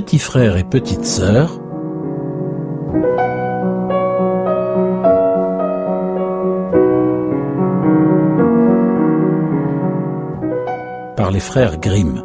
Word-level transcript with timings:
Petit 0.00 0.18
frère 0.18 0.56
et 0.56 0.64
petite 0.64 1.04
sœur 1.04 1.60
par 11.16 11.30
les 11.30 11.38
frères 11.38 11.78
Grimm. 11.78 12.24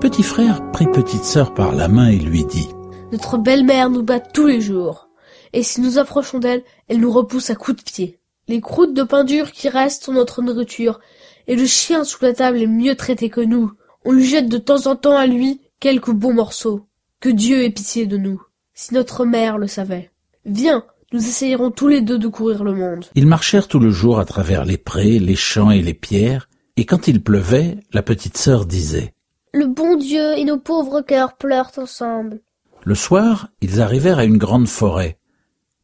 Petit 0.00 0.22
frère 0.22 0.70
prit 0.72 0.86
petite 0.86 1.24
sœur 1.24 1.54
par 1.54 1.72
la 1.72 1.88
main 1.88 2.08
et 2.08 2.18
lui 2.18 2.44
dit 2.44 2.68
Notre 3.12 3.38
belle-mère 3.38 3.90
nous 3.90 4.02
bat 4.02 4.20
tous 4.20 4.46
les 4.46 4.60
jours. 4.60 5.08
Et 5.52 5.64
si 5.64 5.80
nous 5.80 5.98
approchons 5.98 6.38
d'elle, 6.38 6.62
elle 6.88 7.00
nous 7.00 7.10
repousse 7.10 7.50
à 7.50 7.56
coups 7.56 7.78
de 7.78 7.82
pied. 7.82 8.18
Les 8.46 8.60
croûtes 8.60 8.94
de 8.94 9.02
pain 9.02 9.24
dur 9.24 9.50
qui 9.50 9.68
restent 9.68 10.04
sont 10.04 10.12
notre 10.12 10.42
nourriture, 10.42 11.00
et 11.48 11.56
le 11.56 11.66
chien 11.66 12.04
sous 12.04 12.24
la 12.24 12.32
table 12.32 12.62
est 12.62 12.68
mieux 12.68 12.94
traité 12.94 13.28
que 13.28 13.40
nous. 13.40 13.72
On 14.04 14.12
lui 14.12 14.24
jette 14.24 14.48
de 14.48 14.58
temps 14.58 14.86
en 14.86 14.94
temps 14.94 15.16
à 15.16 15.26
lui 15.26 15.60
quelques 15.80 16.12
bons 16.12 16.34
morceaux. 16.34 16.86
Que 17.18 17.28
Dieu 17.28 17.64
ait 17.64 17.70
pitié 17.70 18.06
de 18.06 18.16
nous. 18.16 18.40
Si 18.74 18.94
notre 18.94 19.24
mère 19.24 19.58
le 19.58 19.66
savait. 19.66 20.10
Viens, 20.44 20.84
nous 21.12 21.20
essayerons 21.20 21.70
tous 21.72 21.88
les 21.88 22.00
deux 22.00 22.18
de 22.18 22.28
courir 22.28 22.62
le 22.62 22.74
monde. 22.74 23.06
Ils 23.16 23.26
marchèrent 23.26 23.68
tout 23.68 23.80
le 23.80 23.90
jour 23.90 24.20
à 24.20 24.24
travers 24.24 24.64
les 24.64 24.78
prés, 24.78 25.18
les 25.18 25.36
champs 25.36 25.72
et 25.72 25.82
les 25.82 25.94
pierres, 25.94 26.48
et 26.76 26.86
quand 26.86 27.08
il 27.08 27.22
pleuvait, 27.22 27.78
la 27.92 28.02
petite 28.02 28.38
sœur 28.38 28.66
disait 28.66 29.12
Le 29.52 29.66
bon 29.66 29.96
Dieu 29.96 30.38
et 30.38 30.44
nos 30.44 30.58
pauvres 30.58 31.02
cœurs 31.02 31.36
pleurent 31.36 31.72
ensemble. 31.76 32.40
Le 32.82 32.94
soir, 32.94 33.48
ils 33.60 33.80
arrivèrent 33.80 34.18
à 34.18 34.24
une 34.24 34.38
grande 34.38 34.68
forêt. 34.68 35.18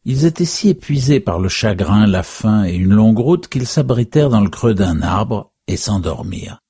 Ils 0.04 0.24
étaient 0.24 0.44
si 0.44 0.68
épuisés 0.70 1.20
par 1.20 1.38
le 1.38 1.48
chagrin, 1.48 2.06
la 2.06 2.22
faim 2.22 2.64
et 2.64 2.74
une 2.74 2.94
longue 2.94 3.18
route 3.18 3.48
qu'ils 3.48 3.66
s'abritèrent 3.66 4.30
dans 4.30 4.40
le 4.40 4.50
creux 4.50 4.74
d'un 4.74 5.02
arbre 5.02 5.52
et 5.66 5.76
s'endormirent. 5.76 6.62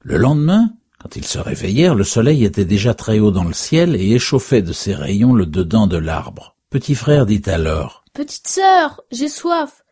Le 0.00 0.16
lendemain, 0.16 0.72
quand 1.00 1.14
ils 1.16 1.26
se 1.26 1.38
réveillèrent, 1.38 1.94
le 1.94 2.04
soleil 2.04 2.44
était 2.44 2.64
déjà 2.64 2.94
très 2.94 3.18
haut 3.18 3.30
dans 3.30 3.44
le 3.44 3.52
ciel 3.52 3.94
et 3.96 4.12
échauffait 4.12 4.62
de 4.62 4.72
ses 4.72 4.94
rayons 4.94 5.34
le 5.34 5.46
dedans 5.46 5.86
de 5.86 5.98
l'arbre. 5.98 6.56
Petit 6.70 6.94
frère 6.94 7.26
dit 7.26 7.42
alors 7.46 8.04
Petite 8.14 8.48
sœur, 8.48 9.02
j'ai 9.10 9.28
soif. 9.28 9.84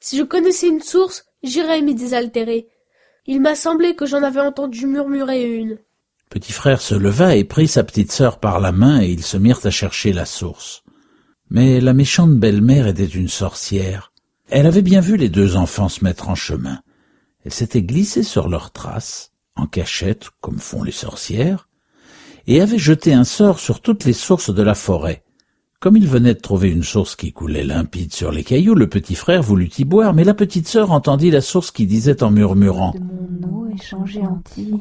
Si 0.00 0.16
je 0.16 0.22
connaissais 0.22 0.68
une 0.68 0.80
source, 0.80 1.26
j'irais 1.42 1.82
m'y 1.82 1.94
désaltérer. 1.94 2.68
Il 3.26 3.40
m'a 3.40 3.54
semblé 3.54 3.94
que 3.96 4.06
j'en 4.06 4.22
avais 4.22 4.40
entendu 4.40 4.86
murmurer 4.86 5.52
une. 5.52 5.78
Petit 6.30 6.52
frère 6.52 6.82
se 6.82 6.94
leva 6.94 7.36
et 7.36 7.44
prit 7.44 7.68
sa 7.68 7.84
petite 7.84 8.12
sœur 8.12 8.38
par 8.38 8.60
la 8.60 8.72
main 8.72 9.00
et 9.00 9.08
ils 9.08 9.22
se 9.22 9.36
mirent 9.36 9.64
à 9.64 9.70
chercher 9.70 10.12
la 10.12 10.26
source. 10.26 10.82
Mais 11.50 11.80
la 11.80 11.94
méchante 11.94 12.34
belle-mère 12.34 12.86
était 12.86 13.06
une 13.06 13.28
sorcière. 13.28 14.12
Elle 14.50 14.66
avait 14.66 14.82
bien 14.82 15.00
vu 15.00 15.16
les 15.16 15.30
deux 15.30 15.56
enfants 15.56 15.88
se 15.88 16.04
mettre 16.04 16.28
en 16.28 16.34
chemin. 16.34 16.80
Elle 17.44 17.52
s'était 17.52 17.82
glissée 17.82 18.22
sur 18.22 18.48
leurs 18.48 18.72
traces, 18.72 19.32
en 19.56 19.66
cachette, 19.66 20.28
comme 20.40 20.58
font 20.58 20.82
les 20.82 20.92
sorcières, 20.92 21.68
et 22.46 22.60
avait 22.60 22.78
jeté 22.78 23.14
un 23.14 23.24
sort 23.24 23.58
sur 23.58 23.80
toutes 23.80 24.04
les 24.04 24.12
sources 24.12 24.52
de 24.52 24.62
la 24.62 24.74
forêt. 24.74 25.24
Comme 25.80 25.96
il 25.96 26.08
venait 26.08 26.34
de 26.34 26.40
trouver 26.40 26.70
une 26.70 26.82
source 26.82 27.14
qui 27.14 27.32
coulait 27.32 27.62
limpide 27.64 28.12
sur 28.12 28.32
les 28.32 28.42
cailloux, 28.42 28.74
le 28.74 28.88
petit 28.88 29.14
frère 29.14 29.42
voulut 29.42 29.70
y 29.78 29.84
boire, 29.84 30.12
mais 30.12 30.24
la 30.24 30.34
petite 30.34 30.68
sœur 30.68 30.90
entendit 30.90 31.30
la 31.30 31.40
source 31.40 31.70
qui 31.70 31.86
disait 31.86 32.22
en 32.22 32.30
murmurant 32.30 32.94
mon 33.00 33.48
eau 33.48 33.68
est 33.72 33.82
changé 33.82 34.20
en 34.20 34.38
tigre. 34.38 34.80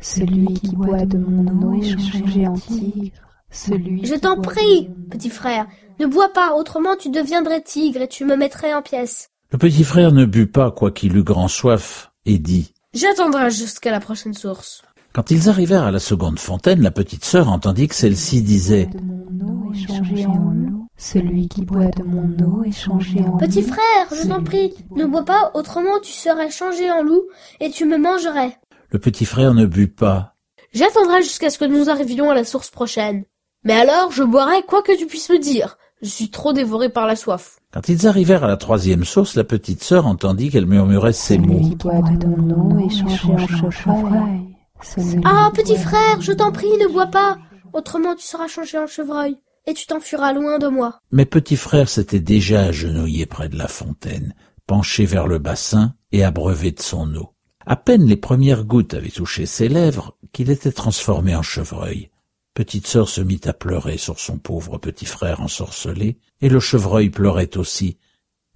Celui 0.00 0.54
qui 0.54 0.74
boit 0.76 1.06
de 1.06 1.18
mon 1.18 1.62
eau 1.62 1.74
est 1.82 1.98
changé 1.98 2.46
en 2.46 2.54
tigre. 2.54 3.16
Celui 3.50 4.04
Je 4.04 4.14
t'en 4.14 4.40
prie, 4.40 4.90
petit 5.10 5.30
frère, 5.30 5.66
ne 6.00 6.06
bois 6.06 6.32
pas, 6.32 6.54
autrement 6.54 6.96
tu 6.96 7.10
deviendrais 7.10 7.62
tigre 7.62 8.02
et 8.02 8.08
tu 8.08 8.24
me 8.24 8.36
mettrais 8.36 8.74
en 8.74 8.82
pièces. 8.82 9.30
Le 9.50 9.58
petit 9.58 9.84
frère 9.84 10.12
ne 10.12 10.24
but 10.24 10.46
pas, 10.46 10.72
quoiqu'il 10.72 11.16
eût 11.16 11.22
grand 11.22 11.48
soif, 11.48 12.10
et 12.26 12.38
dit 12.38 12.74
J'attendrai 12.92 13.50
jusqu'à 13.50 13.92
la 13.92 14.00
prochaine 14.00 14.34
source. 14.34 14.82
Quand 15.12 15.30
ils 15.30 15.48
arrivèrent 15.48 15.84
à 15.84 15.92
la 15.92 16.00
seconde 16.00 16.40
fontaine, 16.40 16.82
la 16.82 16.90
petite 16.90 17.24
sœur 17.24 17.48
entendit 17.48 17.86
que 17.86 17.94
celle-ci 17.94 18.42
disait 18.42 18.86
de 18.86 19.00
mon 19.00 19.68
eau 19.68 19.72
est 19.72 19.86
changé 19.86 20.26
en 20.26 20.32
eau. 20.32 20.86
Celui 20.96 21.48
qui 21.48 21.64
boit 21.64 21.86
de 21.86 22.02
mon 22.02 22.28
eau 22.44 22.64
est 22.64 22.72
changé 22.72 23.20
en 23.20 23.36
Petit 23.36 23.62
frère, 23.62 24.08
je 24.12 24.26
t'en 24.28 24.42
prie, 24.42 24.74
ne 24.96 25.04
bois 25.04 25.24
pas, 25.24 25.52
autrement 25.54 26.00
tu 26.02 26.12
serais 26.12 26.50
changé 26.50 26.90
en 26.90 27.02
loup 27.02 27.22
et 27.60 27.70
tu 27.70 27.84
me 27.84 27.98
mangerais. 27.98 28.58
Le 28.90 28.98
petit 28.98 29.24
frère 29.24 29.54
ne 29.54 29.66
but 29.66 29.88
pas. 29.94 30.34
J'attendrai 30.72 31.22
jusqu'à 31.22 31.50
ce 31.50 31.58
que 31.58 31.64
nous 31.64 31.88
arrivions 31.90 32.30
à 32.30 32.34
la 32.34 32.44
source 32.44 32.70
prochaine. 32.70 33.24
Mais 33.64 33.74
alors, 33.74 34.10
je 34.12 34.22
boirai 34.22 34.62
quoi 34.62 34.82
que 34.82 34.96
tu 34.96 35.06
puisses 35.06 35.30
me 35.30 35.38
dire. 35.38 35.78
Je 36.02 36.08
suis 36.08 36.30
trop 36.30 36.52
dévoré 36.52 36.88
par 36.90 37.06
la 37.06 37.16
soif. 37.16 37.58
Quand 37.72 37.88
ils 37.88 38.06
arrivèrent 38.06 38.44
à 38.44 38.48
la 38.48 38.56
troisième 38.56 39.04
source, 39.04 39.36
la 39.36 39.44
petite 39.44 39.82
sœur 39.82 40.06
entendit 40.06 40.50
qu'elle 40.50 40.66
murmurait 40.66 41.12
ces 41.12 41.38
mots. 41.38 41.60
qui 41.60 41.76
boit 41.76 42.00
de 42.02 42.26
mon 42.26 42.76
eau 42.76 42.86
est 42.86 42.90
changé 42.90 43.54
en 43.64 43.70
chevreuil. 43.70 44.56
Celui 44.82 45.20
Ah, 45.24 45.50
petit 45.54 45.76
frère, 45.76 46.20
je 46.20 46.32
t'en 46.32 46.52
prie, 46.52 46.76
ne 46.78 46.92
bois 46.92 47.06
pas, 47.06 47.38
en 47.72 47.78
autrement 47.78 48.14
tu 48.14 48.26
seras 48.26 48.48
changé 48.48 48.78
en 48.78 48.86
chevreuil 48.86 49.36
et 49.66 49.72
tu 49.74 49.86
t'enfuiras 49.86 50.32
loin 50.34 50.58
de 50.58 50.68
moi. 50.68 50.98
Mais 51.10 51.24
petit 51.24 51.56
frère 51.56 51.88
s'était 51.88 52.20
déjà 52.20 52.64
agenouillé 52.64 53.24
près 53.24 53.48
de 53.48 53.56
la 53.56 53.68
fontaine, 53.68 54.34
penché 54.66 55.06
vers 55.06 55.26
le 55.26 55.38
bassin 55.38 55.94
et 56.12 56.22
abreuvé 56.22 56.70
de 56.72 56.82
son 56.82 57.14
eau. 57.16 57.33
À 57.66 57.76
peine 57.76 58.06
les 58.06 58.16
premières 58.16 58.64
gouttes 58.64 58.94
avaient 58.94 59.08
touché 59.08 59.46
ses 59.46 59.68
lèvres 59.68 60.16
qu'il 60.32 60.50
était 60.50 60.72
transformé 60.72 61.34
en 61.34 61.42
chevreuil. 61.42 62.10
Petite 62.52 62.86
sœur 62.86 63.08
se 63.08 63.20
mit 63.20 63.40
à 63.44 63.52
pleurer 63.52 63.96
sur 63.96 64.20
son 64.20 64.38
pauvre 64.38 64.78
petit 64.78 65.06
frère 65.06 65.40
ensorcelé, 65.40 66.18
et 66.40 66.48
le 66.48 66.60
chevreuil 66.60 67.10
pleurait 67.10 67.56
aussi, 67.56 67.98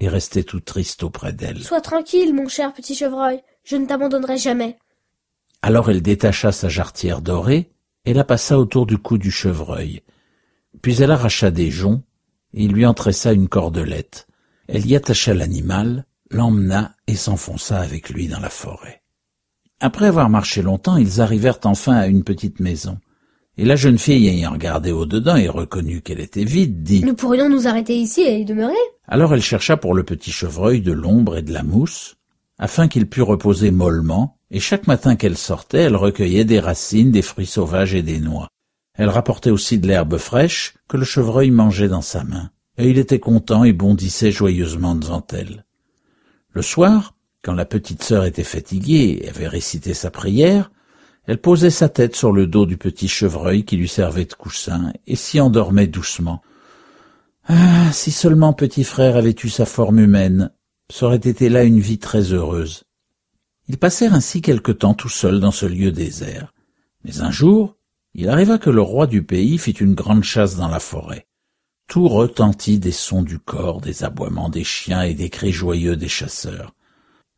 et 0.00 0.08
restait 0.08 0.44
tout 0.44 0.60
triste 0.60 1.02
auprès 1.02 1.32
d'elle. 1.32 1.62
Sois 1.62 1.80
tranquille, 1.80 2.34
mon 2.34 2.48
cher 2.48 2.72
petit 2.72 2.94
chevreuil, 2.94 3.41
je 3.64 3.76
ne 3.76 3.86
t'abandonnerai 3.86 4.38
jamais. 4.38 4.78
Alors 5.62 5.90
elle 5.90 6.02
détacha 6.02 6.52
sa 6.52 6.69
jarretière 6.69 7.20
dorée 7.20 7.70
et 8.04 8.14
la 8.14 8.25
passa 8.25 8.58
autour 8.58 8.86
du 8.86 8.98
cou 8.98 9.19
du 9.19 9.30
chevreuil. 9.30 10.02
Puis 10.82 11.02
elle 11.02 11.10
arracha 11.10 11.50
des 11.50 11.70
joncs 11.70 12.02
et 12.54 12.64
il 12.64 12.72
lui 12.72 12.86
entressa 12.86 13.32
une 13.32 13.48
cordelette. 13.48 14.28
Elle 14.69 14.86
y 14.86 14.94
attacha 14.94 15.34
l'animal, 15.34 16.06
l'emmena 16.31 16.94
et 17.06 17.15
s'enfonça 17.15 17.78
avec 17.78 18.11
lui 18.11 18.28
dans 18.28 18.41
la 18.41 18.50
forêt. 18.50 19.03
Après 19.81 20.06
avoir 20.06 20.28
marché 20.28 20.62
longtemps, 20.62 20.97
ils 20.97 21.21
arrivèrent 21.21 21.61
enfin 21.65 21.94
à 21.94 22.06
une 22.06 22.25
petite 22.25 22.61
maison. 22.61 22.99
Et 23.56 23.65
la 23.65 23.77
jeune 23.77 23.99
fille, 23.99 24.28
ayant 24.28 24.53
regardé 24.53 24.93
au-dedans 24.93 25.37
et 25.37 25.49
reconnu 25.49 26.00
qu'elle 26.00 26.21
était 26.21 26.44
vide, 26.44 26.83
dit 26.83 27.05
Nous 27.05 27.15
pourrions 27.15 27.49
nous 27.49 27.67
arrêter 27.67 27.97
ici 27.97 28.22
et 28.22 28.38
y 28.38 28.44
demeurer. 28.44 28.75
alors 29.06 29.34
elle 29.34 29.43
chercha 29.43 29.77
pour 29.77 29.94
le 29.94 30.05
petit 30.05 30.31
chevreuil 30.31 30.81
de 30.81 30.93
l'ombre 30.93 31.38
et 31.38 31.43
de 31.43 31.53
la 31.53 31.62
mousse, 31.62 32.17
afin 32.59 32.88
qu'il 32.88 33.09
pût 33.09 33.22
reposer 33.22 33.71
mollement, 33.71 34.38
et 34.50 34.61
chaque 34.61 34.87
matin 34.87 35.17
qu'elle 35.17 35.37
sortait, 35.37 35.83
elle 35.83 35.97
recueillait 35.97 36.44
des 36.44 36.61
racines, 36.61 37.11
des 37.11 37.22
fruits 37.22 37.47
sauvages 37.47 37.94
et 37.94 38.03
des 38.03 38.21
noix. 38.21 38.49
Elle 38.94 39.11
rapportait 39.11 39.50
aussi 39.50 39.78
de 39.78 39.87
l'herbe 39.87 40.19
fraîche 40.19 40.75
que 40.88 40.97
le 40.97 41.05
chevreuil 41.05 41.50
mangeait 41.50 41.88
dans 41.88 42.03
sa 42.03 42.25
main, 42.25 42.50
et 42.78 42.88
il 42.88 42.99
était 42.99 43.21
content 43.21 43.65
et 43.65 43.72
bondissait 43.72 44.33
joyeusement 44.33 44.94
devant 44.94 45.25
elle. 45.33 45.65
Le 46.58 46.62
soir, 46.62 47.14
quand 47.44 47.54
la 47.54 47.64
petite 47.64 48.02
sœur 48.02 48.24
était 48.24 48.42
fatiguée 48.42 49.20
et 49.22 49.28
avait 49.28 49.46
récité 49.46 49.94
sa 49.94 50.10
prière, 50.10 50.72
elle 51.28 51.41
posait 51.41 51.70
sa 51.70 51.88
tête 51.88 52.16
sur 52.16 52.32
le 52.32 52.48
dos 52.48 52.66
du 52.66 52.76
petit 52.76 53.06
chevreuil 53.06 53.64
qui 53.64 53.76
lui 53.76 53.86
servait 53.86 54.24
de 54.24 54.34
coussin 54.34 54.92
et 55.06 55.14
s'y 55.14 55.38
endormait 55.38 55.86
doucement. 55.86 56.42
Ah, 57.46 57.92
si 57.92 58.10
seulement 58.10 58.54
petit 58.54 58.82
frère 58.82 59.14
avait 59.14 59.36
eu 59.41 59.48
sa 59.48 59.66
forme 59.66 60.00
humaine, 60.00 60.50
ça 60.91 61.06
aurait 61.06 61.19
été 61.19 61.48
là 61.48 61.62
une 61.62 61.78
vie 61.78 62.00
très 62.00 62.32
heureuse. 62.32 62.82
Ils 63.69 63.78
passèrent 63.78 64.14
ainsi 64.14 64.42
quelque 64.42 64.72
temps 64.72 64.94
tout 64.94 65.08
seuls 65.08 65.38
dans 65.38 65.52
ce 65.52 65.66
lieu 65.66 65.93
désert. 65.93 66.52
Mais 67.04 67.20
un 67.20 67.31
jour, 67.31 67.76
il 68.14 68.28
arriva 68.28 68.58
que 68.58 68.70
le 68.70 68.82
roi 68.82 69.06
du 69.06 69.22
pays 69.22 69.58
fit 69.58 69.70
une 69.70 69.94
grande 69.94 70.25
chasse 70.25 70.56
dans 70.56 70.66
la 70.66 70.81
forêt. 70.81 71.27
Tout 71.88 72.06
retentit 72.06 72.79
des 72.79 72.93
sons 72.93 73.23
du 73.23 73.38
corps, 73.38 73.81
des 73.81 74.05
aboiements 74.05 74.50
des 74.50 74.62
chiens 74.62 75.02
et 75.02 75.14
des 75.14 75.31
cris 75.31 75.52
joyeux 75.52 75.96
des 75.96 76.08
chasseurs. 76.08 76.75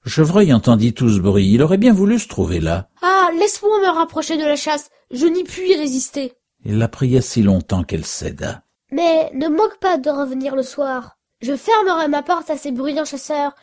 Chevreuil 0.04 0.52
entendit 0.52 0.92
tout 0.92 1.08
ce 1.08 1.20
bruit. 1.20 1.52
Il 1.52 1.62
aurait 1.62 1.78
bien 1.78 1.92
voulu 1.92 2.18
se 2.18 2.26
trouver 2.26 2.58
là. 2.58 2.88
Ah, 3.00 3.30
laisse-moi 3.38 3.78
me 3.80 3.94
rapprocher 3.94 4.36
de 4.36 4.44
la 4.44 4.56
chasse, 4.56 4.90
je 5.12 5.26
n'y 5.26 5.44
puis 5.44 5.76
résister. 5.76 6.32
Il 6.64 6.78
la 6.78 6.88
pria 6.88 7.22
si 7.22 7.42
longtemps 7.42 7.84
qu'elle 7.84 8.04
céda. 8.04 8.64
Mais 8.90 9.30
ne 9.34 9.46
moque 9.46 9.78
pas 9.78 9.98
de 9.98 10.10
revenir 10.10 10.56
le 10.56 10.64
soir. 10.64 11.16
Je 11.40 11.54
fermerai 11.54 12.08
ma 12.08 12.24
porte 12.24 12.50
à 12.50 12.56
ces 12.56 12.72
bruyants 12.72 13.04
chasseurs. 13.04 13.54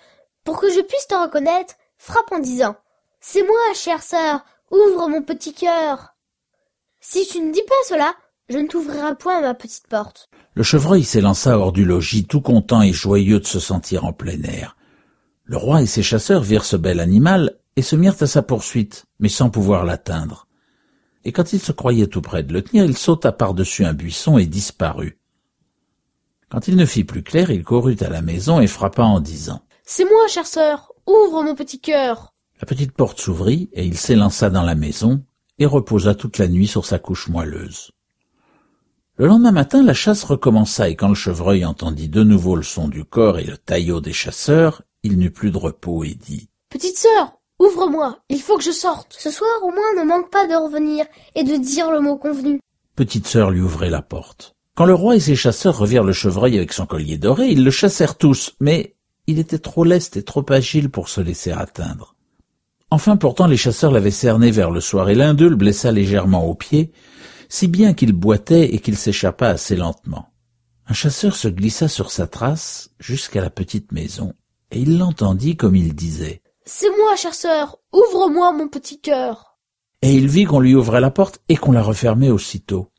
Pour 0.46 0.58
que 0.58 0.72
je 0.72 0.80
puisse 0.80 1.08
te 1.08 1.16
reconnaître, 1.16 1.76
frappe 1.98 2.32
en 2.32 2.40
disant 2.40 2.78
C'est 3.20 3.44
moi, 3.44 3.74
chère 3.76 4.04
sœur, 4.04 4.46
ouvre 4.72 5.10
mon 5.10 5.22
petit 5.22 5.54
cœur. 5.54 6.14
Si 7.02 7.28
tu 7.28 7.42
ne 7.42 7.52
dis 7.52 7.64
pas 7.64 7.76
cela, 7.90 8.16
je 8.50 8.58
ne 8.58 8.68
t'ouvrirai 8.68 9.16
point 9.16 9.42
ma 9.42 9.54
petite 9.54 9.88
porte. 9.88 10.30
Le 10.54 10.64
chevreuil 10.64 11.04
s'élança 11.04 11.58
hors 11.58 11.72
du 11.72 11.86
logis, 11.86 12.26
tout 12.26 12.42
content 12.42 12.82
et 12.82 12.94
joyeux 12.94 13.40
de 13.40 13.46
se 13.46 13.60
sentir 13.60 14.06
en 14.06 14.14
plein 14.14 14.42
air. 14.44 14.78
Le 15.44 15.58
roi 15.58 15.82
et 15.82 15.86
ses 15.86 16.04
chasseurs 16.04 16.42
virent 16.42 16.66
ce 16.66 16.76
bel 16.76 17.00
animal 17.00 17.58
et 17.76 17.82
se 17.82 17.96
mirent 17.96 18.22
à 18.22 18.28
sa 18.28 18.42
poursuite, 18.42 19.06
mais 19.20 19.30
sans 19.30 19.50
pouvoir 19.50 19.86
l'atteindre. 19.86 20.48
Et 21.26 21.32
quand 21.32 21.54
il 21.54 21.60
se 21.60 21.72
croyait 21.72 22.08
tout 22.08 22.22
près 22.22 22.44
de 22.44 22.54
le 22.54 22.62
tenir, 22.62 22.86
il 22.86 22.98
sauta 22.98 23.32
par-dessus 23.32 23.86
un 23.86 23.94
buisson 23.94 24.38
et 24.38 24.46
disparut. 24.46 25.20
Quand 26.50 26.68
il 26.68 26.78
ne 26.78 26.86
fit 26.86 27.04
plus 27.04 27.24
clair, 27.24 27.52
il 27.52 27.64
courut 27.64 27.98
à 28.00 28.10
la 28.10 28.22
maison 28.22 28.62
et 28.62 28.68
frappa 28.68 29.04
en 29.04 29.20
disant 29.20 29.62
C'est 29.84 30.06
moi, 30.06 30.28
chère 30.28 30.48
sœur, 30.48 30.94
ouvre 31.06 31.44
mon 31.44 31.56
petit 31.56 31.80
cœur. 31.80 32.34
La 32.62 32.66
petite 32.66 32.94
porte 32.94 33.20
s'ouvrit 33.20 33.70
et 33.74 33.86
il 33.86 33.98
s'élança 33.98 34.50
dans 34.50 34.64
la 34.64 34.76
maison 34.76 35.24
et 35.60 35.66
reposa 35.66 36.16
toute 36.16 36.38
la 36.38 36.48
nuit 36.48 36.68
sur 36.68 36.86
sa 36.86 36.98
couche 36.98 37.28
moelleuse. 37.28 37.92
Le 39.20 39.26
lendemain 39.26 39.52
matin, 39.52 39.82
la 39.82 39.96
chasse 39.96 40.24
recommença 40.24 40.90
et 40.90 40.96
quand 40.96 41.08
le 41.08 41.16
chevreuil 41.16 41.66
entendit 41.66 42.08
de 42.08 42.22
nouveau 42.22 42.56
le 42.56 42.62
son 42.62 42.88
du 42.88 43.04
corps 43.04 43.40
et 43.40 43.46
le 43.46 43.58
taillot 43.58 44.00
des 44.00 44.14
chasseurs, 44.14 44.84
il 45.02 45.18
n'eut 45.18 45.32
plus 45.32 45.50
de 45.50 45.58
repos 45.58 46.04
et 46.04 46.14
dit 46.14 46.50
Petite 46.70 47.00
sœur, 47.00 47.40
ouvre-moi, 47.58 48.20
il 48.30 48.40
faut 48.40 48.58
que 48.58 48.64
je 48.64 48.70
sorte. 48.70 49.16
Ce 49.18 49.32
soir, 49.32 49.50
au 49.64 49.72
moins, 49.72 49.96
ne 49.98 50.08
manque 50.08 50.30
pas 50.30 50.46
de 50.46 50.54
revenir 50.54 51.04
et 51.34 51.44
de 51.44 51.56
dire 51.56 51.90
le 51.90 52.00
mot 52.00 52.18
convenu. 52.18 52.60
Petite 52.96 53.26
sœur 53.26 53.50
lui 53.50 53.60
ouvrait 53.60 53.90
la 53.90 54.04
porte. 54.04 54.54
Quand 54.76 54.86
le 54.86 54.94
roi 54.94 55.16
et 55.16 55.20
ses 55.20 55.36
chasseurs 55.36 55.80
revirent 55.80 56.04
le 56.04 56.14
chevreuil 56.14 56.56
avec 56.56 56.72
son 56.72 56.86
collier 56.86 57.18
doré, 57.18 57.48
ils 57.48 57.64
le 57.64 57.72
chassèrent 57.72 58.20
tous, 58.20 58.54
mais 58.60 58.96
il 59.26 59.40
était 59.40 59.58
trop 59.58 59.84
leste 59.84 60.18
et 60.18 60.24
trop 60.24 60.46
agile 60.50 60.92
pour 60.92 61.10
se 61.10 61.22
laisser 61.22 61.52
atteindre. 61.52 62.14
Enfin 62.92 63.18
pourtant 63.18 63.48
les 63.48 63.58
chasseurs 63.58 63.92
l'avaient 63.92 64.12
cerné 64.12 64.52
vers 64.52 64.70
le 64.70 64.80
soir 64.80 65.10
et 65.10 65.16
l'un 65.16 65.34
d'eux 65.34 65.50
le 65.50 65.56
blessa 65.56 65.92
légèrement 65.92 66.46
au 66.46 66.54
pied, 66.54 66.92
si 67.50 67.68
bien 67.68 67.94
qu'il 67.94 68.14
boitait 68.14 68.74
et 68.74 68.80
qu'il 68.80 68.98
s'échappa 68.98 69.50
assez 69.50 69.76
lentement. 69.76 70.30
Un 70.88 70.94
chasseur 70.94 71.36
se 71.36 71.48
glissa 71.48 71.88
sur 71.88 72.12
sa 72.12 72.28
trace 72.28 72.92
jusqu'à 73.00 73.42
la 73.42 73.50
petite 73.50 73.92
maison, 73.92 74.34
et 74.72 74.80
il 74.80 74.98
l'entendit 74.98 75.56
comme 75.56 75.76
il 75.76 75.94
disait 75.96 76.42
C'est 76.66 76.90
moi, 76.98 77.16
chère 77.16 77.34
sœur, 77.34 77.78
ouvre-moi 77.92 78.54
mon 78.54 78.68
petit 78.68 79.00
cœur. 79.00 79.58
Et 80.02 80.14
il 80.14 80.28
vit 80.28 80.46
qu'on 80.46 80.60
lui 80.60 80.76
ouvrait 80.76 81.02
la 81.02 81.12
porte 81.12 81.42
et 81.50 81.58
qu'on 81.58 81.72
la 81.72 81.82
refermait 81.82 82.30
aussitôt. 82.30 82.92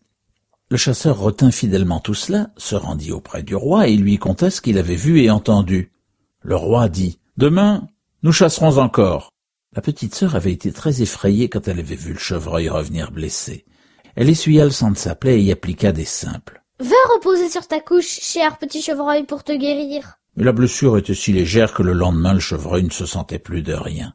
Le 0.71 0.77
chasseur 0.77 1.19
retint 1.19 1.51
fidèlement 1.51 2.01
tout 2.01 2.15
cela, 2.15 2.51
se 2.59 2.75
rendit 2.75 3.13
auprès 3.13 3.43
du 3.43 3.55
roi 3.55 3.89
et 3.89 3.97
lui 3.97 4.19
conta 4.19 4.51
ce 4.51 4.61
qu'il 4.61 4.77
avait 4.77 4.97
vu 4.97 5.23
et 5.23 5.31
entendu. 5.31 5.93
Le 6.43 6.57
roi 6.57 6.91
dit 6.91 7.21
Demain, 7.39 7.89
nous 8.23 8.33
chasserons 8.33 8.77
encore. 8.77 9.31
La 9.75 9.81
petite 9.81 10.15
sœur 10.15 10.35
avait 10.35 10.53
été 10.53 10.73
très 10.73 11.01
effrayée 11.01 11.49
quand 11.49 11.69
elle 11.69 11.79
avait 11.79 11.95
vu 11.95 12.13
le 12.13 12.19
chevreuil 12.19 12.69
revenir 12.69 13.13
blessé. 13.13 13.65
Elle 14.21 14.31
essuya 14.31 14.65
le 14.65 14.73
sang 14.73 14.91
de 14.91 14.99
sa 14.99 15.15
plaie 15.15 15.39
et 15.39 15.43
y 15.43 15.53
appliqua 15.53 15.93
des 15.93 16.05
simples. 16.05 16.65
Va 16.81 16.97
reposer 17.15 17.49
sur 17.49 17.69
ta 17.69 17.79
couche, 17.79 18.19
cher 18.21 18.59
petit 18.59 18.83
chevreuil, 18.83 19.23
pour 19.23 19.45
te 19.45 19.53
guérir. 19.53 20.19
Mais 20.35 20.43
la 20.43 20.51
blessure 20.51 20.99
était 20.99 21.15
si 21.15 21.33
légère 21.33 21.73
que 21.73 21.85
le 21.85 21.93
lendemain 21.93 22.35
le 22.35 22.41
chevreuil 22.41 22.83
ne 22.83 22.91
se 22.91 23.07
sentait 23.07 23.39
plus 23.39 23.63
de 23.63 23.75
rien. 23.75 24.15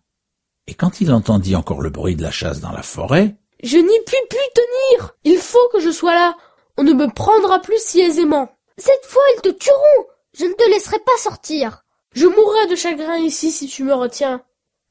Et 0.67 0.73
quand 0.73 0.99
il 0.99 1.13
entendit 1.13 1.55
encore 1.55 1.81
le 1.81 1.89
bruit 1.89 2.17
de 2.17 2.21
la 2.21 2.31
chasse 2.31 2.59
dans 2.59 2.73
la 2.73 2.81
forêt, 2.81 3.37
Je 3.63 3.77
n'y 3.77 3.99
puis 4.05 4.17
plus 4.29 4.39
tenir. 4.53 5.15
Il 5.23 5.37
faut 5.37 5.69
que 5.71 5.79
je 5.79 5.89
sois 5.89 6.13
là. 6.13 6.35
On 6.77 6.83
ne 6.83 6.91
me 6.91 7.07
prendra 7.07 7.61
plus 7.61 7.81
si 7.81 8.01
aisément. 8.01 8.49
Cette 8.77 9.05
fois, 9.05 9.23
ils 9.37 9.41
te 9.41 9.57
tueront. 9.57 10.07
Je 10.37 10.43
ne 10.43 10.53
te 10.53 10.69
laisserai 10.69 10.99
pas 10.99 11.17
sortir. 11.17 11.85
Je 12.13 12.27
mourrai 12.27 12.67
de 12.69 12.75
chagrin 12.75 13.19
ici 13.19 13.51
si 13.51 13.67
tu 13.67 13.85
me 13.85 13.93
retiens. 13.93 14.41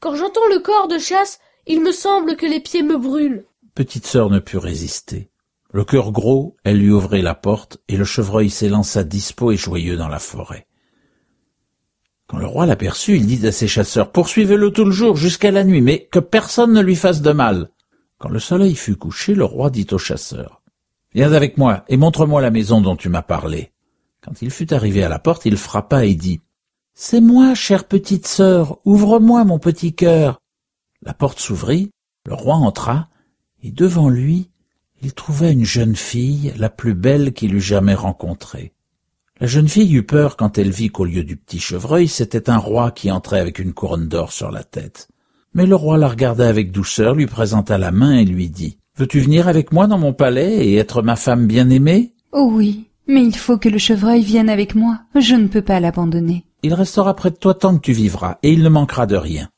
Quand 0.01 0.15
j'entends 0.15 0.49
le 0.49 0.61
corps 0.61 0.89
de 0.89 0.97
chasse, 0.97 1.39
il 1.67 1.83
me 1.83 1.93
semble 1.93 2.37
que 2.37 2.47
les 2.47 2.61
pieds 2.61 2.83
me 2.83 2.97
brûlent. 2.97 3.45
Petite 3.75 4.07
sœur 4.07 4.31
ne 4.31 4.39
put 4.39 4.59
résister. 4.59 5.31
Le 5.73 5.85
cœur 5.85 6.13
gros, 6.13 6.57
elle 6.65 6.79
lui 6.79 6.91
ouvrit 6.91 7.23
la 7.23 7.35
porte, 7.35 7.79
et 7.89 7.97
le 7.97 8.05
chevreuil 8.05 8.51
s'élança 8.51 9.05
dispos 9.05 9.53
et 9.53 9.57
joyeux 9.57 9.97
dans 9.97 10.09
la 10.09 10.19
forêt. 10.19 10.67
Quand 12.27 12.39
le 12.39 12.47
roi 12.47 12.67
l'aperçut, 12.67 13.17
il 13.17 13.27
dit 13.27 13.47
à 13.47 13.53
ses 13.53 13.69
chasseurs, 13.69 14.13
poursuivez-le 14.13 14.71
tout 14.71 14.85
le 14.85 14.91
jour 14.91 15.17
jusqu'à 15.17 15.51
la 15.51 15.65
nuit, 15.65 15.81
mais 15.81 16.09
que 16.11 16.19
personne 16.19 16.73
ne 16.73 16.81
lui 16.81 16.97
fasse 16.97 17.23
de 17.23 17.33
mal. 17.33 17.71
Quand 18.19 18.29
le 18.29 18.39
soleil 18.39 18.75
fut 18.75 18.97
couché, 18.97 19.35
le 19.35 19.45
roi 19.45 19.71
dit 19.71 19.87
aux 19.91 19.99
chasseurs, 19.99 20.63
viens 21.15 21.33
avec 21.33 21.59
moi 21.59 21.85
et 21.89 21.97
montre-moi 21.97 22.41
la 22.41 22.51
maison 22.51 22.81
dont 22.81 22.97
tu 22.97 23.09
m'as 23.09 23.23
parlé. 23.23 23.73
Quand 24.23 24.41
il 24.43 24.51
fut 24.51 24.73
arrivé 24.73 25.03
à 25.03 25.09
la 25.09 25.19
porte, 25.19 25.47
il 25.47 25.57
frappa 25.57 26.05
et 26.05 26.15
dit, 26.15 26.41
c'est 26.95 27.21
moi, 27.21 27.55
chère 27.55 27.85
petite 27.85 28.27
sœur, 28.27 28.79
ouvre-moi 28.85 29.45
mon 29.45 29.59
petit 29.59 29.95
cœur. 29.95 30.41
La 31.01 31.15
porte 31.15 31.41
s'ouvrit, 31.41 31.91
le 32.27 32.35
roi 32.35 32.55
entra, 32.55 33.09
et 33.63 33.71
devant 33.71 34.09
lui, 34.09 34.51
il 35.03 35.15
trouva 35.15 35.51
une 35.51 35.65
jeune 35.65 35.97
fille, 35.97 36.53
la 36.57 36.71
plus 36.71 36.95
belle 36.95 37.33
qu'il 37.33 37.55
eût 37.55 37.61
jamais 37.61 37.95
rencontrée. 37.95 38.73
La 39.41 39.47
jeune 39.47 39.69
fille 39.69 39.93
eut 39.95 40.05
peur 40.05 40.37
quand 40.37 40.59
elle 40.59 40.71
vit 40.71 40.91
qu'au 40.91 41.05
lieu 41.05 41.25
du 41.25 41.37
petit 41.37 41.59
chevreuil, 41.59 42.07
c'était 42.07 42.49
un 42.49 42.59
roi 42.59 42.93
qui 42.93 43.11
entrait 43.11 43.41
avec 43.41 43.59
une 43.59 43.73
couronne 43.73 44.07
d'or 44.07 44.31
sur 44.33 44.53
la 44.53 44.63
tête. 44.63 45.09
Mais 45.55 45.67
le 45.67 45.75
roi 45.75 45.99
la 45.99 46.09
regarda 46.09 46.49
avec 46.49 46.71
douceur, 46.71 47.15
lui 47.15 47.27
présenta 47.27 47.79
la 47.79 47.91
main 47.91 48.13
et 48.17 48.25
lui 48.25 48.49
dit 48.49 48.79
Veux-tu 48.97 49.21
venir 49.21 49.49
avec 49.49 49.73
moi 49.73 49.87
dans 49.87 49.99
mon 49.99 50.13
palais 50.13 50.67
et 50.67 50.77
être 50.77 51.03
ma 51.03 51.17
femme 51.17 51.47
bien-aimée? 51.47 52.15
Oh 52.31 52.49
oui, 52.53 52.87
mais 53.09 53.25
il 53.25 53.37
faut 53.37 53.59
que 53.59 53.69
le 53.69 53.79
chevreuil 53.79 54.23
vienne 54.23 54.49
avec 54.49 54.75
moi. 54.75 55.01
Je 55.19 55.35
ne 55.35 55.49
peux 55.49 55.63
pas 55.63 55.81
l'abandonner. 55.81 56.45
Il 56.63 56.75
restera 56.75 57.15
près 57.17 57.31
de 57.31 57.37
toi 57.37 57.55
tant 57.55 57.77
que 57.77 57.83
tu 57.83 57.93
vivras, 57.93 58.39
et 58.43 58.53
il 58.53 58.63
ne 58.63 58.69
manquera 58.69 59.07
de 59.07 59.17
rien. 59.17 59.49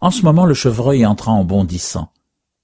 En 0.00 0.10
ce 0.10 0.22
moment, 0.22 0.46
le 0.46 0.54
chevreuil 0.54 1.04
entra 1.04 1.32
en 1.32 1.44
bondissant. 1.44 2.12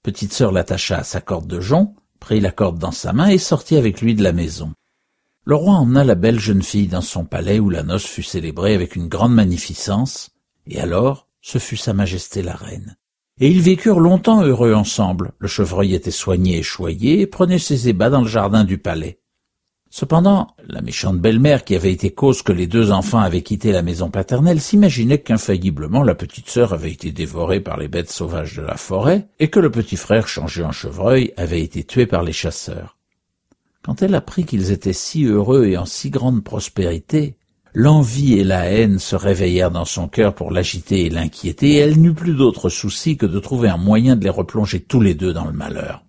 Petite 0.01 0.31
sœur 0.31 0.51
l'attacha 0.51 0.99
à 0.99 1.03
sa 1.03 1.19
corde 1.19 1.47
de 1.47 1.59
jonc, 1.59 1.95
prit 2.19 2.39
la 2.39 2.51
corde 2.51 2.79
dans 2.79 2.91
sa 2.91 3.11
main 3.11 3.27
et 3.27 3.37
sortit 3.37 3.75
avec 3.75 4.01
lui 4.01 4.15
de 4.15 4.23
la 4.23 4.31
maison. 4.31 4.71
Le 5.45 5.55
roi 5.55 5.73
emmena 5.73 6.03
la 6.03 6.15
belle 6.15 6.39
jeune 6.39 6.63
fille 6.63 6.87
dans 6.87 7.01
son 7.01 7.25
palais 7.25 7.59
où 7.59 7.69
la 7.69 7.83
noce 7.83 8.05
fut 8.05 8.23
célébrée 8.23 8.75
avec 8.75 8.95
une 8.95 9.07
grande 9.07 9.33
magnificence, 9.33 10.31
et 10.67 10.79
alors 10.79 11.27
ce 11.41 11.57
fut 11.57 11.77
sa 11.77 11.93
majesté 11.93 12.41
la 12.41 12.55
reine. 12.55 12.95
Et 13.41 13.49
ils 13.49 13.61
vécurent 13.61 13.99
longtemps 13.99 14.43
heureux 14.43 14.73
ensemble. 14.73 15.31
Le 15.39 15.47
chevreuil 15.47 15.93
était 15.93 16.11
soigné 16.11 16.57
et 16.57 16.63
choyé 16.63 17.21
et 17.21 17.27
prenait 17.27 17.59
ses 17.59 17.87
ébats 17.89 18.09
dans 18.09 18.21
le 18.21 18.27
jardin 18.27 18.65
du 18.65 18.77
palais. 18.77 19.19
Cependant, 19.91 20.47
la 20.67 20.81
méchante 20.81 21.19
belle-mère 21.19 21.63
qui 21.63 21.75
avait 21.75 21.91
été 21.91 22.11
cause 22.11 22.43
que 22.43 22.51
les 22.51 22.67
deux 22.67 22.91
enfants 22.91 23.19
avaient 23.19 23.41
quitté 23.41 23.71
la 23.71 23.81
maison 23.81 24.11
paternelle 24.11 24.61
s'imaginait 24.61 25.17
qu'infailliblement 25.17 26.03
la 26.03 26.13
petite 26.13 26.49
sœur 26.49 26.73
avait 26.73 26.91
été 26.91 27.11
dévorée 27.11 27.59
par 27.59 27.77
les 27.77 27.87
bêtes 27.87 28.11
sauvages 28.11 28.55
de 28.55 28.61
la 28.61 28.77
forêt 28.77 29.27
et 29.39 29.49
que 29.49 29.59
le 29.59 29.71
petit 29.71 29.95
frère 29.95 30.27
changé 30.27 30.63
en 30.63 30.71
chevreuil 30.71 31.33
avait 31.37 31.61
été 31.61 31.83
tué 31.83 32.05
par 32.05 32.21
les 32.21 32.33
chasseurs. 32.33 32.97
Quand 33.81 34.03
elle 34.03 34.13
apprit 34.13 34.45
qu'ils 34.45 34.71
étaient 34.71 34.93
si 34.93 35.25
heureux 35.25 35.65
et 35.65 35.77
en 35.77 35.85
si 35.85 36.11
grande 36.11 36.43
prospérité, 36.43 37.35
l'envie 37.73 38.33
et 38.33 38.43
la 38.43 38.65
haine 38.65 38.99
se 38.99 39.15
réveillèrent 39.15 39.71
dans 39.71 39.85
son 39.85 40.07
cœur 40.07 40.35
pour 40.35 40.51
l'agiter 40.51 41.05
et 41.05 41.09
l'inquiéter, 41.09 41.73
et 41.73 41.77
elle 41.77 41.99
n'eut 41.99 42.13
plus 42.13 42.35
d'autre 42.35 42.69
souci 42.69 43.17
que 43.17 43.25
de 43.25 43.39
trouver 43.39 43.69
un 43.69 43.77
moyen 43.77 44.15
de 44.15 44.23
les 44.23 44.29
replonger 44.29 44.81
tous 44.81 45.01
les 45.01 45.15
deux 45.15 45.33
dans 45.33 45.45
le 45.45 45.53
malheur. 45.53 46.03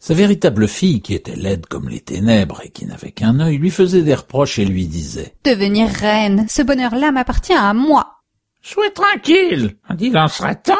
Sa 0.00 0.14
véritable 0.14 0.68
fille, 0.68 1.00
qui 1.00 1.14
était 1.14 1.34
laide 1.34 1.66
comme 1.66 1.88
les 1.88 2.00
ténèbres 2.00 2.60
et 2.64 2.70
qui 2.70 2.86
n'avait 2.86 3.10
qu'un 3.10 3.40
œil, 3.40 3.58
lui 3.58 3.70
faisait 3.70 4.02
des 4.02 4.14
reproches 4.14 4.60
et 4.60 4.64
lui 4.64 4.86
disait 4.86 5.34
Devenir 5.44 5.88
reine, 5.88 6.46
ce 6.48 6.62
bonheur-là 6.62 7.10
m'appartient 7.10 7.52
à 7.52 7.74
moi. 7.74 8.18
Sois 8.62 8.90
tranquille, 8.90 9.76
quand 9.88 9.96
il 10.00 10.16
en 10.16 10.28
sera 10.28 10.54
temps, 10.54 10.74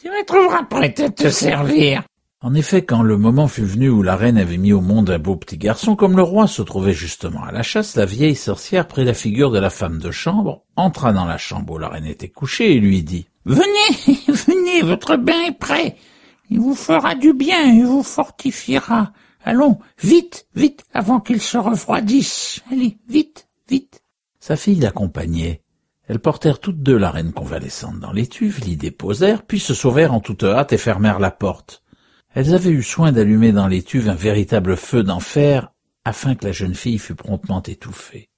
tu 0.00 0.08
me 0.08 0.24
trouveras 0.24 0.64
prête 0.64 0.98
à 1.00 1.10
te 1.10 1.30
servir. 1.30 2.02
En 2.40 2.54
effet, 2.54 2.84
quand 2.84 3.02
le 3.02 3.16
moment 3.16 3.48
fut 3.48 3.64
venu 3.64 3.88
où 3.90 4.02
la 4.02 4.16
reine 4.16 4.38
avait 4.38 4.58
mis 4.58 4.72
au 4.72 4.80
monde 4.80 5.10
un 5.10 5.18
beau 5.18 5.36
petit 5.36 5.58
garçon, 5.58 5.94
comme 5.94 6.16
le 6.16 6.22
roi 6.22 6.46
se 6.46 6.62
trouvait 6.62 6.92
justement 6.92 7.44
à 7.44 7.52
la 7.52 7.62
chasse, 7.62 7.96
la 7.96 8.06
vieille 8.06 8.36
sorcière 8.36 8.88
prit 8.88 9.04
la 9.04 9.14
figure 9.14 9.50
de 9.50 9.58
la 9.58 9.70
femme 9.70 9.98
de 9.98 10.10
chambre, 10.10 10.64
entra 10.76 11.12
dans 11.12 11.24
la 11.24 11.38
chambre 11.38 11.74
où 11.74 11.78
la 11.78 11.88
reine 11.88 12.06
était 12.06 12.28
couchée 12.28 12.74
et 12.74 12.80
lui 12.80 13.02
dit 13.02 13.28
Venez, 13.44 13.62
venez, 14.28 14.82
votre 14.82 15.16
bain 15.16 15.46
est 15.48 15.58
prêt. 15.58 15.96
Il 16.50 16.60
vous 16.60 16.74
fera 16.74 17.14
du 17.14 17.32
bien 17.32 17.74
et 17.74 17.82
vous 17.82 18.02
fortifiera. 18.02 19.12
Allons, 19.44 19.78
vite, 20.02 20.46
vite, 20.54 20.84
avant 20.92 21.20
qu'il 21.20 21.40
se 21.40 21.58
refroidisse. 21.58 22.60
Allez, 22.70 22.98
vite, 23.08 23.48
vite. 23.68 24.02
Sa 24.40 24.56
fille 24.56 24.80
l'accompagnait. 24.80 25.62
Elles 26.08 26.20
portèrent 26.20 26.58
toutes 26.60 26.82
deux 26.82 26.96
la 26.96 27.10
reine 27.10 27.32
convalescente 27.32 28.00
dans 28.00 28.12
l'étuve, 28.12 28.60
l'y 28.60 28.76
déposèrent, 28.76 29.42
puis 29.42 29.60
se 29.60 29.74
sauvèrent 29.74 30.14
en 30.14 30.20
toute 30.20 30.42
hâte 30.42 30.72
et 30.72 30.78
fermèrent 30.78 31.18
la 31.18 31.30
porte. 31.30 31.82
Elles 32.34 32.54
avaient 32.54 32.70
eu 32.70 32.82
soin 32.82 33.12
d'allumer 33.12 33.52
dans 33.52 33.66
l'étuve 33.66 34.08
un 34.08 34.14
véritable 34.14 34.76
feu 34.76 35.02
d'enfer, 35.02 35.72
afin 36.04 36.34
que 36.34 36.46
la 36.46 36.52
jeune 36.52 36.74
fille 36.74 36.98
fût 36.98 37.14
promptement 37.14 37.62
étouffée. 37.62 38.30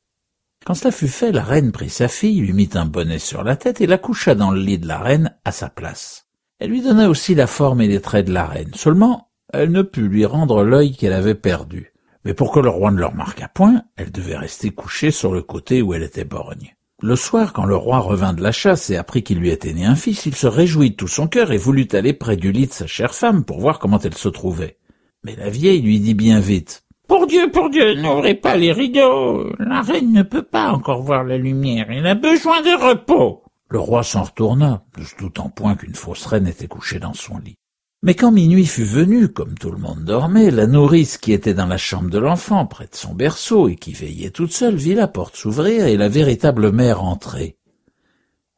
Quand 0.64 0.75
cela 0.75 0.90
fut 0.90 1.09
fait, 1.09 1.33
la 1.33 1.45
reine 1.45 1.73
prit 1.73 1.90
sa 1.90 2.09
fille, 2.09 2.40
lui 2.40 2.52
mit 2.52 2.71
un 2.75 2.87
bonnet 2.87 3.19
sur 3.19 3.45
la 3.45 3.57
tête 3.57 3.81
et 3.81 3.87
la 3.87 3.99
coucha 3.99 4.35
dans 4.35 4.50
le 4.50 4.61
lit 4.61 4.79
de 4.79 4.88
la 4.88 4.99
reine 4.99 5.37
à 5.45 5.52
sa 5.52 5.71
place. 5.71 6.26
Elle 6.61 6.71
lui 6.71 6.83
donna 6.83 7.09
aussi 7.09 7.35
la 7.35 7.47
forme 7.47 7.81
et 7.81 7.88
les 7.88 8.02
traits 8.02 8.26
de 8.26 8.35
la 8.35 8.45
reine. 8.45 8.73
Seulement, 8.75 9.31
elle 9.50 9.73
ne 9.73 9.81
put 9.81 10.02
lui 10.02 10.26
rendre 10.26 10.62
l'œil 10.62 10.95
qu'elle 10.95 11.14
avait 11.14 11.35
perdu. 11.35 11.95
Mais 12.26 12.35
pour 12.35 12.52
que 12.52 12.61
le 12.61 12.69
roi 12.69 12.90
ne 12.90 12.99
le 12.99 13.07
remarquât 13.07 13.49
point, 13.49 13.83
elle 13.97 14.12
devait 14.12 14.37
rester 14.37 14.71
couchée 14.71 15.11
sur 15.11 15.33
le 15.33 15.40
côté 15.40 15.81
où 15.81 15.95
elle 15.95 16.02
était 16.02 16.25
borgne. 16.25 16.76
Le 17.02 17.17
soir, 17.17 17.55
quand 17.55 17.64
le 17.64 17.76
roi 17.76 17.99
revint 18.00 18.35
de 18.35 18.43
la 18.43 18.52
chasse 18.52 18.90
et 18.90 18.99
apprit 18.99 19.23
qu'il 19.23 19.38
lui 19.38 19.49
était 19.49 19.73
né 19.73 19.87
un 19.87 19.95
fils, 19.95 20.26
il 20.26 20.35
se 20.35 20.47
réjouit 20.47 20.90
de 20.90 20.97
tout 20.97 21.09
son 21.09 21.29
cœur 21.29 21.50
et 21.50 21.57
voulut 21.57 21.88
aller 21.93 22.12
près 22.12 22.37
du 22.37 22.52
lit 22.52 22.67
de 22.67 22.73
sa 22.73 22.87
chère 22.87 23.14
femme 23.14 23.45
pour 23.45 23.59
voir 23.59 23.79
comment 23.79 23.99
elle 23.99 24.14
se 24.14 24.29
trouvait. 24.29 24.76
Mais 25.25 25.37
la 25.37 25.49
vieille 25.49 25.81
lui 25.81 25.99
dit 25.99 26.12
bien 26.12 26.40
vite. 26.40 26.85
Pour 27.09 27.26
Dieu, 27.26 27.50
pour 27.50 27.71
Dieu, 27.71 27.95
n'ouvrez 27.95 28.35
pas 28.35 28.57
les 28.57 28.73
rideaux. 28.73 29.50
La 29.59 29.81
reine 29.81 30.12
ne 30.12 30.23
peut 30.23 30.43
pas 30.43 30.73
encore 30.73 31.02
voir 31.02 31.25
la 31.25 31.38
lumière. 31.38 31.87
Elle 31.88 32.07
a 32.07 32.14
besoin 32.14 32.61
de 32.61 32.90
repos. 32.90 33.45
Le 33.70 33.78
roi 33.78 34.02
s'en 34.02 34.24
retourna, 34.24 34.84
ne 34.98 35.04
se 35.04 35.16
doutant 35.16 35.48
point 35.48 35.76
qu'une 35.76 35.94
fausse 35.94 36.26
reine 36.26 36.48
était 36.48 36.66
couchée 36.66 36.98
dans 36.98 37.14
son 37.14 37.38
lit. 37.38 37.54
Mais 38.02 38.14
quand 38.14 38.32
minuit 38.32 38.66
fut 38.66 38.84
venu, 38.84 39.28
comme 39.28 39.56
tout 39.56 39.70
le 39.70 39.78
monde 39.78 40.04
dormait, 40.04 40.50
la 40.50 40.66
nourrice 40.66 41.18
qui 41.18 41.32
était 41.32 41.54
dans 41.54 41.66
la 41.66 41.76
chambre 41.76 42.10
de 42.10 42.18
l'enfant, 42.18 42.66
près 42.66 42.86
de 42.86 42.96
son 42.96 43.14
berceau, 43.14 43.68
et 43.68 43.76
qui 43.76 43.92
veillait 43.92 44.30
toute 44.30 44.52
seule, 44.52 44.74
vit 44.74 44.94
la 44.94 45.06
porte 45.06 45.36
s'ouvrir 45.36 45.86
et 45.86 45.96
la 45.96 46.08
véritable 46.08 46.72
mère 46.72 47.04
entrer. 47.04 47.58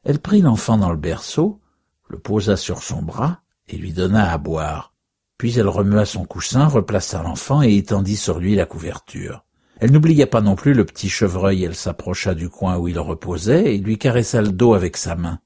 Elle 0.05 0.21
prit 0.21 0.41
l'enfant 0.41 0.79
dans 0.79 0.91
le 0.91 0.97
berceau, 0.97 1.61
le 2.09 2.19
posa 2.19 2.57
sur 2.57 2.83
son 2.83 3.03
bras 3.03 3.41
et 3.69 3.77
lui 3.77 3.93
donna 3.93 4.33
à 4.33 4.39
boire. 4.39 4.95
Puis 5.37 5.59
elle 5.59 5.69
remua 5.69 6.05
son 6.07 6.25
coussin, 6.25 6.67
replaça 6.69 7.23
l'enfant 7.23 7.63
et 7.63 7.77
étendit 7.77 8.17
sur 8.17 8.39
lui 8.39 8.55
la 8.55 8.65
couverture. 8.65 9.45
Elle 9.83 9.91
n'oublia 9.91 10.29
pas 10.29 10.41
non 10.41 10.55
plus 10.55 10.75
le 10.75 10.85
petit 10.85 11.09
chevreuil, 11.09 11.65
elle 11.65 11.75
s'approcha 11.75 12.37
du 12.37 12.49
coin 12.49 12.79
où 12.79 12.87
il 12.87 13.01
reposait 13.01 13.75
et 13.75 13.79
lui 13.79 13.99
caressa 13.99 14.41
le 14.41 14.53
dos 14.53 14.75
avec 14.75 14.97
sa 14.97 15.17
main. 15.17 15.41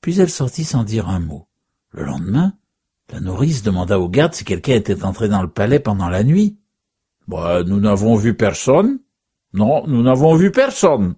Puis 0.00 0.18
elle 0.18 0.30
sortit 0.30 0.64
sans 0.64 0.82
dire 0.82 1.08
un 1.08 1.20
mot. 1.20 1.46
Le 1.92 2.02
lendemain, 2.02 2.54
la 3.12 3.20
nourrice 3.20 3.62
demanda 3.62 4.00
au 4.00 4.08
garde 4.08 4.34
si 4.34 4.42
quelqu'un 4.42 4.74
était 4.74 5.04
entré 5.04 5.28
dans 5.28 5.42
le 5.42 5.48
palais 5.48 5.78
pendant 5.78 6.08
la 6.08 6.24
nuit. 6.24 6.58
Bah, 7.28 7.62
nous 7.62 7.78
n'avons 7.78 8.16
vu 8.16 8.34
personne. 8.34 8.98
Non, 9.52 9.86
nous 9.86 10.02
n'avons 10.02 10.34
vu 10.34 10.50
personne. 10.50 11.14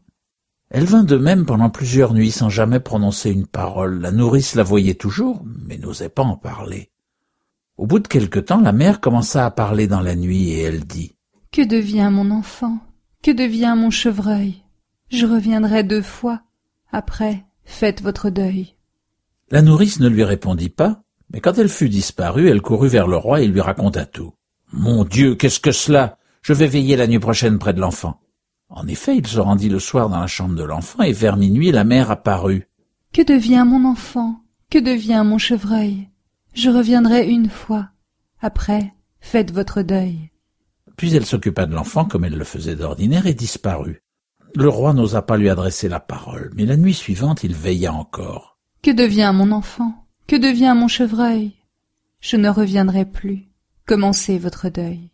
Elle 0.69 0.85
vint 0.85 1.05
de 1.05 1.17
même 1.17 1.47
pendant 1.47 1.71
plusieurs 1.71 2.13
nuits 2.13 2.31
sans 2.31 2.51
jamais 2.51 2.79
prononcer 2.79 3.31
une 3.31 3.47
parole. 3.47 4.03
La 4.03 4.13
nourrice 4.13 4.55
la 4.55 4.65
voyait 4.65 4.97
toujours, 4.97 5.43
mais 5.67 5.79
n'osait 5.79 6.11
pas 6.11 6.25
en 6.25 6.37
parler. 6.37 6.91
Au 7.79 7.87
bout 7.87 8.01
de 8.01 8.09
quelque 8.09 8.39
temps, 8.39 8.61
la 8.61 8.73
mère 8.73 9.01
commença 9.01 9.47
à 9.47 9.51
parler 9.51 9.87
dans 9.87 10.03
la 10.03 10.15
nuit 10.15 10.51
et 10.51 10.61
elle 10.61 10.85
dit 10.85 11.15
Que 11.53 11.63
devient 11.63 12.11
mon 12.13 12.31
enfant? 12.31 12.79
Que 13.25 13.33
devient 13.33 13.75
mon 13.77 13.91
chevreuil? 13.91 14.63
Je 15.11 15.27
reviendrai 15.27 15.83
deux 15.83 16.03
fois. 16.03 16.43
Après, 16.93 17.45
faites 17.65 18.03
votre 18.03 18.31
deuil. 18.31 18.77
La 19.51 19.61
nourrice 19.61 19.99
ne 19.99 20.09
lui 20.09 20.23
répondit 20.23 20.69
pas, 20.69 21.03
mais 21.33 21.41
quand 21.41 21.59
elle 21.59 21.69
fut 21.69 21.89
disparue, 21.89 22.49
elle 22.49 22.63
courut 22.63 22.89
vers 22.89 23.09
le 23.09 23.17
roi 23.17 23.41
et 23.41 23.49
lui 23.49 23.61
raconta 23.61 24.07
tout. 24.07 24.33
Mon 24.73 25.05
Dieu, 25.05 25.35
qu'est-ce 25.35 25.59
que 25.59 25.73
cela? 25.73 26.19
Je 26.41 26.53
vais 26.53 26.69
veiller 26.69 26.95
la 26.95 27.09
nuit 27.09 27.19
prochaine 27.19 27.59
près 27.59 27.75
de 27.75 27.81
l'enfant. 27.81 28.21
En 28.69 28.87
effet, 28.87 29.17
il 29.17 29.27
se 29.27 29.41
rendit 29.41 29.69
le 29.69 29.81
soir 29.81 30.09
dans 30.09 30.21
la 30.21 30.29
chambre 30.29 30.55
de 30.55 30.63
l'enfant, 30.63 31.03
et 31.03 31.13
vers 31.13 31.37
minuit 31.37 31.73
la 31.73 31.83
mère 31.83 32.13
apparut. 32.13 32.69
Que 33.13 33.23
devient 33.23 33.65
mon 33.67 33.85
enfant? 33.91 34.41
Que 34.71 34.79
devient 34.79 35.25
mon 35.27 35.39
chevreuil? 35.39 36.09
Je 36.55 36.71
reviendrai 36.71 37.29
une 37.29 37.51
fois. 37.51 37.89
Après, 38.41 38.93
faites 39.19 39.51
votre 39.51 39.83
deuil. 39.83 40.30
Puis 41.01 41.17
elle 41.17 41.25
s'occupa 41.25 41.65
de 41.65 41.75
l'enfant 41.75 42.05
comme 42.05 42.27
elle 42.27 42.37
le 42.37 42.45
faisait 42.45 42.77
d'ordinaire 42.77 43.27
et 43.27 43.33
disparut. 43.33 44.03
Le 44.55 44.69
roi 44.69 44.93
n'osa 44.93 45.23
pas 45.23 45.39
lui 45.39 45.49
adresser 45.49 45.89
la 45.89 45.99
parole, 45.99 46.51
mais 46.55 46.67
la 46.67 46.77
nuit 46.77 46.93
suivante 46.93 47.43
il 47.43 47.55
veilla 47.55 47.95
encore. 47.95 48.59
Que 48.83 48.91
devient 48.91 49.33
mon 49.35 49.51
enfant? 49.51 49.95
Que 50.27 50.37
devient 50.37 50.75
mon 50.77 50.89
chevreuil? 50.89 51.55
Je 52.21 52.37
ne 52.37 52.51
reviendrai 52.51 53.07
plus. 53.07 53.49
Commencez 53.87 54.39
votre 54.39 54.69
deuil. 54.69 55.11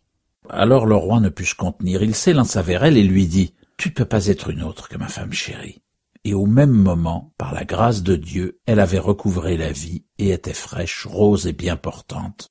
Alors 0.49 0.85
le 0.85 0.95
roi 0.97 1.21
ne 1.21 1.29
put 1.29 1.45
se 1.45 1.55
contenir. 1.55 2.03
Il 2.03 2.15
s'élança 2.15 2.61
vers 2.61 2.83
elle 2.83 2.97
et 2.97 3.03
lui 3.03 3.25
dit 3.25 3.53
Tu 3.77 3.87
ne 3.87 3.93
peux 3.93 4.03
pas 4.03 4.27
être 4.27 4.49
une 4.49 4.63
autre 4.63 4.89
que 4.89 4.97
ma 4.97 5.07
femme 5.07 5.31
chérie. 5.31 5.81
Et 6.25 6.33
au 6.33 6.47
même 6.47 6.71
moment, 6.71 7.31
par 7.37 7.53
la 7.53 7.63
grâce 7.63 8.03
de 8.03 8.17
Dieu, 8.17 8.59
elle 8.65 8.81
avait 8.81 8.99
recouvré 8.99 9.55
la 9.55 9.71
vie 9.71 10.03
et 10.17 10.31
était 10.31 10.51
fraîche, 10.51 11.05
rose 11.05 11.47
et 11.47 11.53
bien 11.53 11.77
portante. 11.77 12.49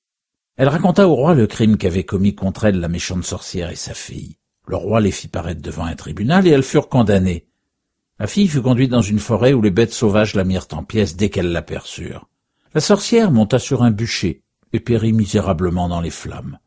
Elle 0.57 0.69
raconta 0.69 1.07
au 1.07 1.15
roi 1.15 1.35
le 1.35 1.47
crime 1.47 1.77
qu'avait 1.77 2.05
commis 2.05 2.35
contre 2.35 2.65
elle 2.65 2.81
la 2.81 2.89
méchante 2.89 3.25
sorcière 3.25 3.71
et 3.71 3.77
sa 3.77 3.93
fille. 3.93 4.37
Le 4.67 4.77
roi 4.77 5.01
les 5.01 5.11
fit 5.11 5.29
paraître 5.29 5.61
devant 5.61 5.85
un 5.85 5.95
tribunal 5.95 6.47
et 6.47 6.51
elles 6.51 6.63
furent 6.63 6.89
condamnées. 6.89 7.47
La 8.19 8.27
fille 8.27 8.49
fut 8.49 8.63
conduite 8.63 8.91
dans 8.91 9.03
une 9.03 9.19
forêt 9.19 9.53
où 9.53 9.61
les 9.61 9.71
bêtes 9.71 9.93
sauvages 9.93 10.35
la 10.35 10.45
mirent 10.45 10.69
en 10.73 10.83
pièces 10.83 11.17
dès 11.17 11.29
qu'elles 11.29 11.53
l'aperçurent. 11.53 12.27
La 12.73 12.81
sorcière 12.81 13.31
monta 13.31 13.59
sur 13.59 13.83
un 13.83 13.91
bûcher 13.91 14.43
et 14.73 14.81
périt 14.81 15.13
misérablement 15.13 15.89
dans 15.89 16.01
les 16.01 16.11
flammes. 16.11 16.59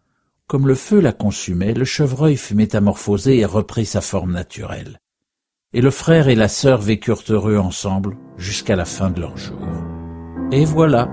Comme 0.45 0.67
le 0.67 0.75
feu 0.75 0.99
la 0.99 1.11
consumait, 1.11 1.73
le 1.73 1.85
chevreuil 1.85 2.37
fut 2.37 2.55
métamorphosé 2.55 3.39
et 3.39 3.45
reprit 3.45 3.85
sa 3.85 4.01
forme 4.01 4.31
naturelle. 4.31 4.99
Et 5.73 5.81
le 5.81 5.91
frère 5.91 6.27
et 6.27 6.35
la 6.35 6.47
sœur 6.47 6.81
vécurent 6.81 7.23
heureux 7.29 7.57
ensemble 7.57 8.17
jusqu'à 8.37 8.75
la 8.75 8.85
fin 8.85 9.09
de 9.09 9.21
leur 9.21 9.37
jour. 9.37 9.59
Et 10.51 10.65
voilà, 10.65 11.09